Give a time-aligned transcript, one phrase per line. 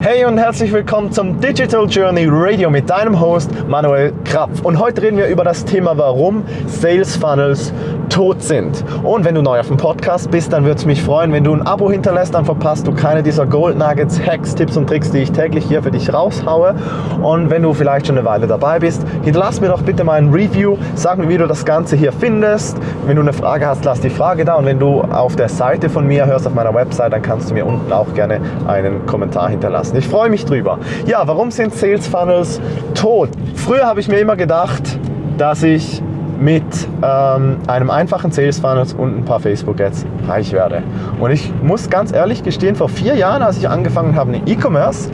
[0.00, 4.60] Hey und herzlich willkommen zum Digital Journey Radio mit deinem Host Manuel Krapf.
[4.60, 7.72] Und heute reden wir über das Thema, warum Sales Funnels
[8.08, 8.84] tot sind.
[9.02, 11.52] Und wenn du neu auf dem Podcast bist, dann würde es mich freuen, wenn du
[11.52, 15.18] ein Abo hinterlässt, dann verpasst du keine dieser Gold Nuggets, Hacks, Tipps und Tricks, die
[15.18, 16.76] ich täglich hier für dich raushaue.
[17.20, 20.32] Und wenn du vielleicht schon eine Weile dabei bist, hinterlass mir doch bitte mal ein
[20.32, 22.78] Review, sag mir, wie du das Ganze hier findest.
[23.04, 24.54] Wenn du eine Frage hast, lass die Frage da.
[24.54, 27.54] Und wenn du auf der Seite von mir hörst, auf meiner Website, dann kannst du
[27.54, 29.98] mir unten auch gerne einen Kommentar hinterlassen lassen.
[29.98, 30.78] Ich freue mich drüber.
[31.06, 32.60] Ja, warum sind Sales Funnels
[32.94, 33.30] tot?
[33.54, 34.98] Früher habe ich mir immer gedacht,
[35.36, 36.02] dass ich
[36.40, 36.62] mit
[37.02, 40.82] ähm, einem einfachen Sales Funnel und ein paar Facebook Ads reich werde.
[41.18, 45.10] Und ich muss ganz ehrlich gestehen, vor vier Jahren, als ich angefangen habe in E-Commerce,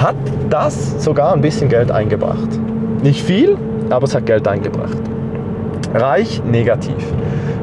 [0.00, 0.14] hat
[0.50, 2.48] das sogar ein bisschen Geld eingebracht.
[3.02, 3.56] Nicht viel,
[3.90, 4.96] aber es hat Geld eingebracht.
[5.94, 6.94] Reich negativ.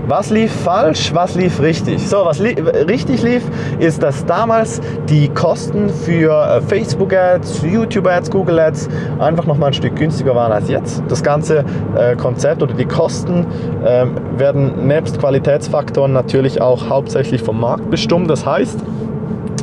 [0.10, 2.10] Was lief falsch, was lief richtig?
[2.10, 2.56] So, was li
[2.88, 3.44] richtig lief,
[3.78, 9.60] ist, dass damals die Kosten für äh, Facebook Ads, YouTube Ads, Google Ads einfach noch
[9.60, 11.04] mal ein Stück günstiger waren als jetzt.
[11.10, 11.64] Das ganze
[11.96, 13.46] äh, Konzept oder die Kosten
[13.86, 18.32] äh, werden nebst Qualitätsfaktoren natürlich auch hauptsächlich vom Markt bestimmt.
[18.32, 18.80] Das heißt,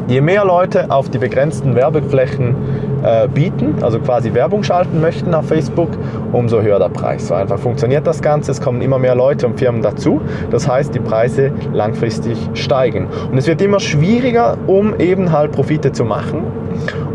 [0.08, 2.54] je mehr Leute auf die begrenzten Werbeflächen
[3.02, 5.90] äh, bieten, also quasi Werbung schalten möchten auf Facebook,
[6.32, 7.28] umso höher der Preis.
[7.28, 8.50] So einfach funktioniert das Ganze.
[8.50, 10.20] Es kommen immer mehr Leute und Firmen dazu.
[10.50, 13.08] Das heißt, die Preise langfristig steigen.
[13.30, 16.42] Und es wird immer schwieriger, um eben halt Profite zu machen.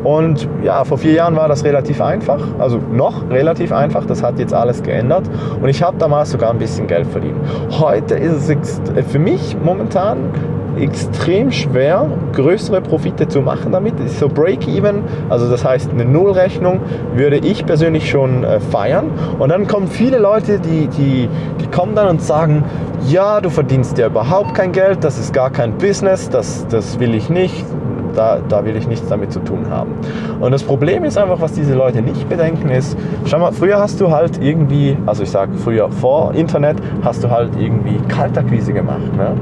[0.03, 4.05] Und ja, vor vier Jahren war das relativ einfach, also noch relativ einfach.
[4.05, 5.29] Das hat jetzt alles geändert.
[5.61, 7.37] Und ich habe damals sogar ein bisschen Geld verdient.
[7.71, 10.31] Heute ist es für mich momentan
[10.79, 13.93] extrem schwer, größere Profite zu machen damit.
[14.09, 16.79] So Break-Even, also das heißt eine Nullrechnung,
[17.15, 19.09] würde ich persönlich schon äh, feiern.
[19.39, 22.63] Und dann kommen viele Leute, die, die, die kommen dann und sagen,
[23.07, 27.15] ja, du verdienst ja überhaupt kein Geld, das ist gar kein Business, das, das will
[27.15, 27.65] ich nicht,
[28.15, 29.91] da, da will ich nichts damit zu tun haben.
[30.39, 33.99] Und das Problem ist einfach, was diese Leute nicht bedenken, ist, schau mal, früher hast
[34.01, 39.15] du halt irgendwie, also ich sage früher vor Internet, hast du halt irgendwie Kaltakquise gemacht.
[39.15, 39.35] Ne?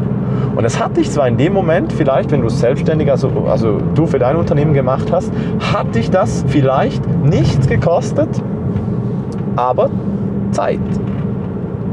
[0.55, 3.79] Und es hat dich zwar in dem Moment, vielleicht, wenn du es selbstständig, also, also
[3.95, 5.31] du für dein Unternehmen gemacht hast,
[5.73, 8.29] hat dich das vielleicht nichts gekostet,
[9.55, 9.89] aber
[10.51, 10.79] Zeit.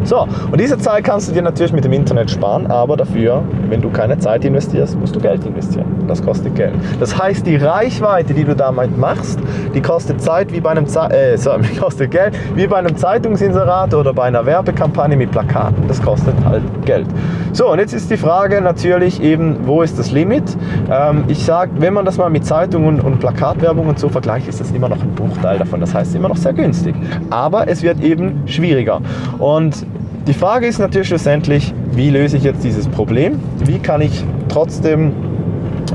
[0.04, 3.80] So, und diese Zeit kannst du dir natürlich mit dem Internet sparen, aber dafür, wenn
[3.80, 6.04] du keine Zeit investierst, musst du Geld investieren.
[6.06, 6.74] Das kostet Geld.
[7.00, 9.40] Das heißt, die Reichweite, die du damit machst,
[9.74, 13.94] die kostet Zeit wie bei einem Ze äh, sorry, kostet Geld wie bei einem Zeitungsinserat
[13.94, 15.88] oder bei einer Werbekampagne mit Plakaten.
[15.88, 17.06] Das kostet halt Geld.
[17.56, 20.42] So, und jetzt ist die Frage natürlich eben, wo ist das Limit?
[20.90, 24.60] Ähm, ich sage, wenn man das mal mit Zeitungen und Plakatwerbung und so vergleicht, ist
[24.60, 25.80] das immer noch ein Bruchteil davon.
[25.80, 26.94] Das heißt, immer noch sehr günstig.
[27.30, 29.00] Aber es wird eben schwieriger.
[29.38, 29.86] Und
[30.26, 33.40] die Frage ist natürlich schlussendlich, wie löse ich jetzt dieses Problem?
[33.64, 35.12] Wie kann ich trotzdem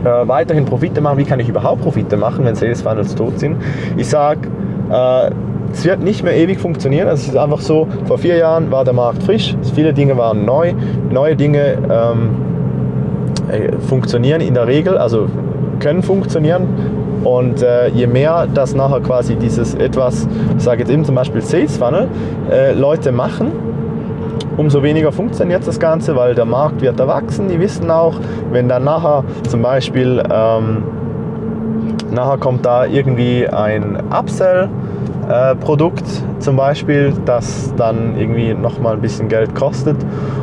[0.03, 1.19] äh, weiterhin Profite machen?
[1.19, 3.57] Wie kann ich überhaupt Profite machen, wenn Sales Funnels tot sind?
[3.97, 4.49] Ich sage,
[4.89, 5.29] äh,
[5.73, 7.07] es wird nicht mehr ewig funktionieren.
[7.07, 10.45] Also es ist einfach so, vor vier Jahren war der Markt frisch, viele Dinge waren
[10.45, 10.73] neu,
[11.09, 12.29] neue Dinge ähm,
[13.49, 15.27] äh, funktionieren in der Regel, also
[15.79, 16.67] können funktionieren.
[17.23, 20.27] Und äh, je mehr das nachher quasi dieses etwas,
[20.57, 22.07] ich sage jetzt eben zum Beispiel Sales Funnel,
[22.49, 23.51] äh, Leute machen,
[24.57, 27.47] umso weniger funktioniert das Ganze, weil der Markt wird erwachsen.
[27.47, 28.15] Die wissen auch,
[28.51, 30.83] wenn dann nachher zum Beispiel ähm,
[32.11, 34.69] nachher kommt da irgendwie ein Upsell.
[35.31, 36.03] Äh, Produkt
[36.39, 39.95] zum Beispiel, das dann irgendwie nochmal ein bisschen Geld kostet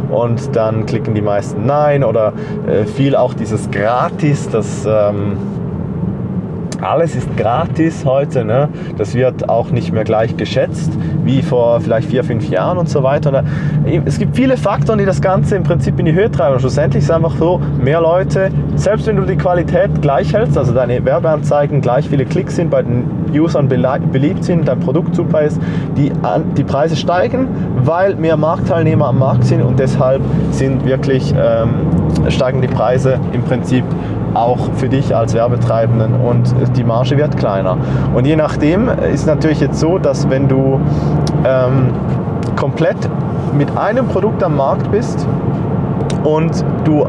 [0.09, 2.33] und dann klicken die meisten Nein oder
[2.67, 5.37] äh, viel auch dieses Gratis, das ähm,
[6.83, 8.45] alles ist gratis heute.
[8.45, 8.69] Ne?
[8.97, 10.93] Das wird auch nicht mehr gleich geschätzt
[11.25, 13.45] wie vor vielleicht vier, fünf Jahren und so weiter.
[13.85, 16.55] Und es gibt viele Faktoren, die das Ganze im Prinzip in die Höhe treiben.
[16.55, 20.57] Und schlussendlich ist es einfach so, mehr Leute, selbst wenn du die Qualität gleich hältst,
[20.57, 25.43] also deine Werbeanzeigen gleich viele Klicks sind, bei den Usern beliebt sind, dein Produkt super
[25.43, 25.61] ist,
[25.97, 26.11] die,
[26.57, 27.49] die Preise steigen,
[27.85, 31.71] weil mehr Marktteilnehmer am Markt sind und deshalb sind wirklich ähm,
[32.29, 33.85] steigen die Preise im Prinzip
[34.39, 37.77] auch für dich als Werbetreibenden und die Marge wird kleiner.
[38.15, 40.81] Und je nachdem ist natürlich jetzt so, dass wenn du
[41.45, 41.91] ähm,
[42.57, 42.97] komplett
[43.53, 45.27] mit einem Produkt am Markt bist
[46.25, 47.07] und du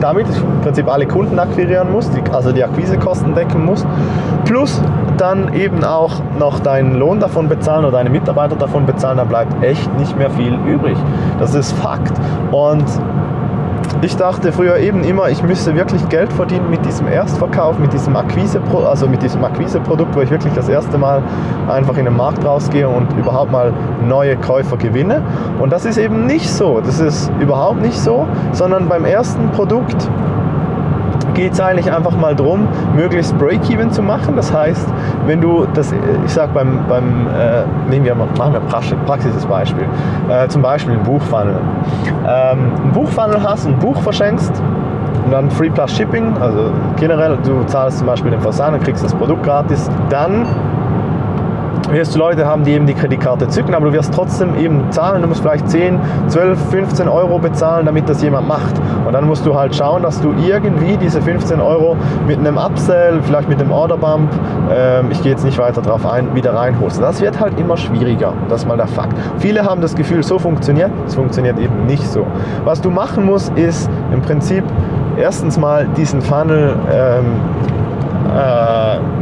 [0.00, 3.86] damit im Prinzip alle Kunden akquirieren musst, also die Akquisekosten decken musst,
[4.44, 4.82] plus
[5.16, 9.62] dann eben auch noch deinen Lohn davon bezahlen oder deine Mitarbeiter davon bezahlen, dann bleibt
[9.62, 10.96] echt nicht mehr viel übrig.
[11.38, 12.12] Das ist Fakt.
[12.50, 12.84] Und
[14.02, 18.16] ich dachte früher eben immer, ich müsste wirklich Geld verdienen mit diesem Erstverkauf, mit diesem
[18.16, 21.22] Akquise, also mit diesem Akquiseprodukt, wo ich wirklich das erste Mal
[21.68, 23.72] einfach in den Markt rausgehe und überhaupt mal
[24.04, 25.22] neue Käufer gewinne.
[25.60, 26.80] Und das ist eben nicht so.
[26.80, 30.08] Das ist überhaupt nicht so, sondern beim ersten Produkt
[31.34, 34.36] geht es eigentlich einfach mal darum, möglichst Break-Even zu machen.
[34.36, 34.86] Das heißt,
[35.26, 35.92] wenn du das,
[36.24, 39.86] ich sag beim, beim äh, nehmen wir mal, machen wir ein praxisches Beispiel,
[40.28, 41.56] äh, zum Beispiel ein Buchfunnel.
[42.26, 44.62] Ähm, ein Buchfunnel hast, ein Buch verschenkst,
[45.24, 49.04] und dann Free Plus Shipping, also generell, du zahlst zum Beispiel den Versand und kriegst
[49.04, 50.46] das Produkt gratis, dann
[51.90, 55.22] wirst du Leute haben, die eben die Kreditkarte zücken, aber du wirst trotzdem eben zahlen.
[55.22, 55.98] Du musst vielleicht 10,
[56.28, 58.74] 12, 15 Euro bezahlen, damit das jemand macht.
[59.06, 61.96] Und dann musst du halt schauen, dass du irgendwie diese 15 Euro
[62.26, 64.30] mit einem Upsell, vielleicht mit einem Orderbump,
[64.72, 67.00] ähm, ich gehe jetzt nicht weiter drauf ein, wieder reinholst.
[67.00, 68.32] Das wird halt immer schwieriger.
[68.48, 69.16] Das ist mal der Fakt.
[69.38, 70.90] Viele haben das Gefühl, so funktioniert.
[71.06, 72.26] Es funktioniert eben nicht so.
[72.64, 74.64] Was du machen musst, ist im Prinzip
[75.16, 77.24] erstens mal diesen Funnel ähm,
[78.34, 79.21] äh,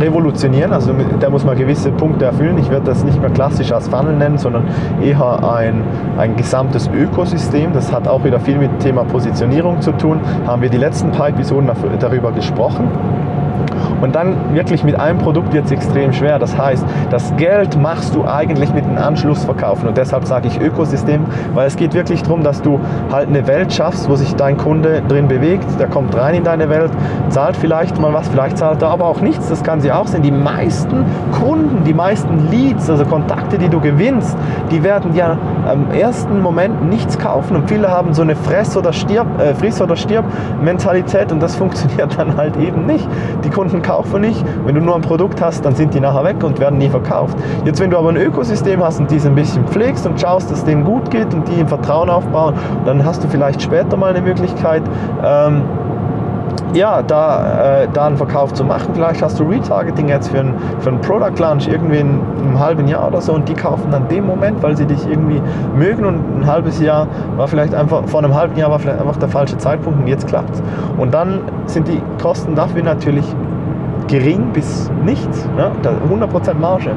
[0.00, 0.72] revolutionieren.
[0.72, 2.58] Also da muss man gewisse Punkte erfüllen.
[2.58, 4.64] Ich werde das nicht mehr klassisch als Funnel nennen, sondern
[5.02, 5.82] eher ein,
[6.16, 7.72] ein gesamtes Ökosystem.
[7.72, 10.20] Das hat auch wieder viel mit dem Thema Positionierung zu tun.
[10.46, 12.88] Haben wir die letzten paar Episoden darüber gesprochen.
[14.00, 16.38] Und dann wirklich mit einem Produkt wird es extrem schwer.
[16.38, 19.88] Das heißt, das Geld machst du eigentlich mit einem Anschlussverkaufen.
[19.88, 21.24] Und deshalb sage ich Ökosystem,
[21.54, 22.80] weil es geht wirklich darum, dass du
[23.10, 25.66] halt eine Welt schaffst, wo sich dein Kunde drin bewegt.
[25.78, 26.90] Der kommt rein in deine Welt,
[27.28, 29.48] zahlt vielleicht mal was, vielleicht zahlt er aber auch nichts.
[29.48, 30.22] Das kann sie auch sein.
[30.22, 34.36] Die meisten Kunden, die meisten Leads, also Kontakte, die du gewinnst,
[34.70, 35.36] die werden ja
[35.72, 37.56] im ersten Moment nichts kaufen.
[37.56, 42.18] Und viele haben so eine Fress- oder stirb, äh, Friss- oder Stirb-Mentalität und das funktioniert
[42.18, 43.06] dann halt eben nicht.
[43.44, 44.44] Die Kunden kaufen nicht.
[44.66, 47.38] Wenn du nur ein Produkt hast, dann sind die nachher weg und werden nie verkauft.
[47.64, 50.58] Jetzt, wenn du aber ein Ökosystem hast und diese ein bisschen pflegst und schaust, dass
[50.58, 52.54] es denen gut geht und die im Vertrauen aufbauen,
[52.84, 54.82] dann hast du vielleicht später mal eine Möglichkeit,
[55.24, 55.62] ähm,
[56.74, 58.90] ja, da, äh, da einen Verkauf zu machen.
[58.92, 63.06] Vielleicht hast du Retargeting jetzt für einen, für Product Launch irgendwie in einem halben Jahr
[63.06, 65.40] oder so und die kaufen dann den Moment, weil sie dich irgendwie
[65.74, 67.06] mögen und ein halbes Jahr
[67.36, 70.26] war vielleicht einfach, vor einem halben Jahr war vielleicht einfach der falsche Zeitpunkt und jetzt
[70.26, 70.62] klappt es.
[70.98, 73.24] Und dann sind die Kosten dafür natürlich
[74.08, 75.70] gering bis nichts, ne?
[76.10, 76.90] 100% Marge.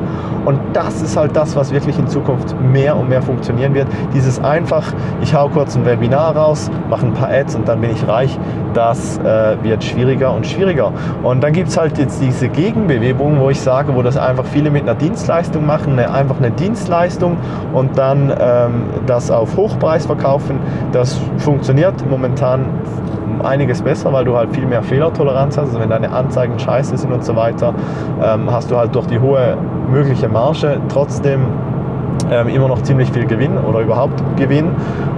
[0.46, 3.88] Und das ist halt das, was wirklich in Zukunft mehr und mehr funktionieren wird.
[4.14, 4.92] Dieses einfach,
[5.22, 8.40] ich hau kurz ein Webinar raus, mache ein paar Ads und dann bin ich reich,
[8.74, 10.92] das äh, wird schwieriger und schwieriger.
[11.24, 14.72] Und dann gibt es halt jetzt diese Gegenbewegung, wo ich sage, wo das einfach viele
[14.72, 17.38] mit einer Dienstleistung machen, eine, einfach eine Dienstleistung
[17.74, 20.60] und dann ähm, das auf Hochpreis verkaufen.
[20.92, 22.66] Das funktioniert momentan
[23.42, 25.68] einiges besser, weil du halt viel mehr Fehlertoleranz hast.
[25.68, 27.74] Also wenn deine Anzeigen scheiße sind und so weiter,
[28.24, 29.58] ähm, hast du halt durch die hohe
[29.90, 31.46] mögliche Marge trotzdem
[32.32, 34.70] ähm, immer noch ziemlich viel Gewinn oder überhaupt Gewinn.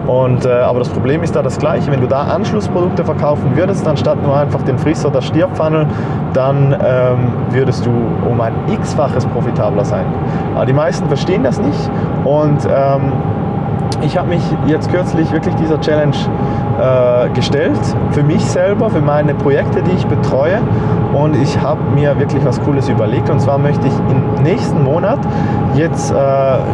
[0.08, 1.92] Und, äh, aber das Problem ist da das gleiche.
[1.92, 5.88] Wenn du da Anschlussprodukte verkaufen würdest, anstatt nur einfach den Friss- oder Stirbfunnel,
[6.34, 7.92] dann ähm, würdest du
[8.30, 10.06] um ein x-faches profitabler sein.
[10.56, 11.90] Aber die meisten verstehen das nicht
[12.26, 13.14] und ähm,
[14.02, 16.16] ich habe mich jetzt kürzlich wirklich dieser Challenge
[16.84, 17.80] äh, gestellt,
[18.12, 20.60] für mich selber, für meine Projekte, die ich betreue.
[21.14, 23.30] Und ich habe mir wirklich was Cooles überlegt.
[23.30, 25.20] Und zwar möchte ich im nächsten Monat
[25.76, 26.16] jetzt äh,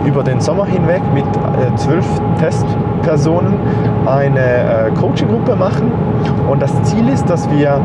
[0.08, 2.06] über den Sommer hinweg mit äh, zwölf
[2.40, 3.54] Testpersonen
[4.06, 5.92] eine äh, Coaching-Gruppe machen.
[6.50, 7.80] Und das Ziel ist, dass wir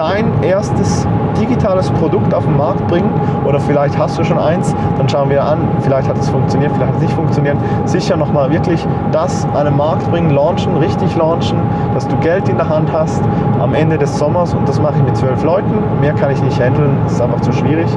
[0.00, 1.06] dein erstes
[1.38, 3.12] digitales Produkt auf den Markt bringen
[3.44, 6.88] oder vielleicht hast du schon eins, dann schauen wir an, vielleicht hat es funktioniert, vielleicht
[6.88, 7.56] hat es nicht funktioniert.
[7.84, 11.58] Sicher nochmal wirklich das an den Markt bringen, launchen, richtig launchen,
[11.92, 13.22] dass du Geld in der Hand hast
[13.60, 15.74] am Ende des Sommers und das mache ich mit zwölf Leuten.
[16.00, 17.88] Mehr kann ich nicht handeln, das ist einfach zu schwierig.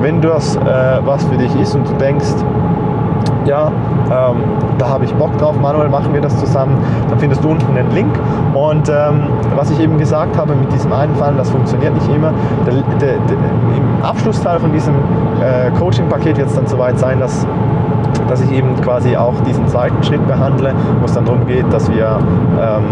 [0.00, 0.60] Wenn das äh,
[1.04, 2.26] was für dich ist und du denkst,
[3.44, 3.70] ja,
[4.10, 4.36] ähm,
[4.78, 6.76] da habe ich Bock drauf, Manuel, machen wir das zusammen,
[7.08, 8.18] dann findest du unten den Link.
[8.54, 12.32] Und ähm, was ich eben gesagt habe mit diesem einen Fall, das funktioniert nicht immer.
[12.66, 14.94] Der, der, der, Im Abschlussteil von diesem
[15.40, 17.46] äh, Coaching-Paket wird es dann soweit sein, dass
[18.28, 21.90] dass ich eben quasi auch diesen zweiten Schritt behandle, wo es dann darum geht, dass
[21.90, 22.18] wir
[22.60, 22.84] ähm,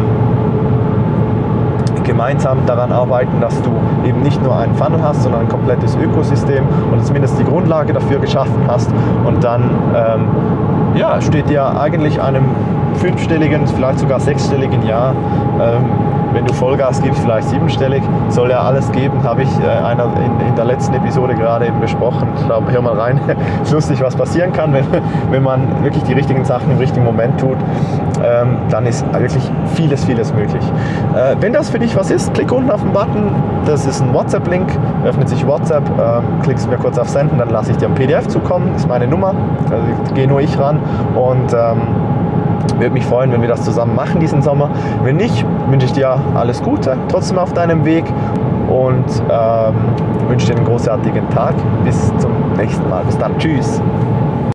[2.30, 3.70] gemeinsam daran arbeiten, dass du
[4.06, 8.20] eben nicht nur einen Funnel hast, sondern ein komplettes Ökosystem und zumindest die Grundlage dafür
[8.20, 8.88] geschaffen hast.
[9.26, 9.62] Und dann
[9.96, 10.28] ähm,
[10.94, 12.44] ja, steht dir eigentlich einem
[12.94, 15.14] fünfstelligen, vielleicht sogar sechsstelligen Jahr
[15.60, 15.86] ähm,
[16.32, 20.48] wenn du Vollgas gibst, vielleicht siebenstellig, soll ja alles geben, habe ich äh, einer in,
[20.48, 22.28] in, der letzten Episode gerade eben besprochen.
[22.46, 23.20] Glaube, hör mal rein.
[23.62, 24.84] Ist lustig, was passieren kann, wenn,
[25.30, 27.56] wenn man wirklich die richtigen Sachen im richtigen Moment tut.
[28.22, 30.62] Ähm, dann ist wirklich vieles, vieles möglich.
[31.14, 33.30] Äh, wenn das für dich was ist, klick unten auf den Button.
[33.64, 34.68] Das ist ein WhatsApp-Link.
[35.04, 35.84] Öffnet sich WhatsApp.
[35.88, 38.74] Äh, klickst mir kurz auf Senden, dann lasse ich dir ein PDF zukommen.
[38.74, 39.34] Ist meine Nummer.
[39.70, 40.80] Also gehe nur ich ran.
[41.14, 41.80] Und ähm,
[42.74, 44.70] würde mich freuen, wenn wir das zusammen machen diesen Sommer.
[45.02, 48.04] Wenn nicht, wünsche ich dir alles Gute trotzdem auf deinem Weg
[48.68, 49.74] und ähm,
[50.28, 51.54] wünsche dir einen großartigen Tag.
[51.84, 53.04] Bis zum nächsten Mal.
[53.04, 53.36] Bis dann.
[53.38, 53.80] Tschüss.